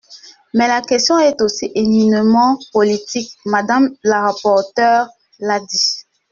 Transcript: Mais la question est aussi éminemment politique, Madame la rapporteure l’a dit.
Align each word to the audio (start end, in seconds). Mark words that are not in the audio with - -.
Mais 0.55 0.67
la 0.67 0.81
question 0.81 1.19
est 1.19 1.39
aussi 1.43 1.71
éminemment 1.75 2.57
politique, 2.73 3.37
Madame 3.45 3.93
la 4.03 4.21
rapporteure 4.31 5.07
l’a 5.37 5.59
dit. 5.59 5.97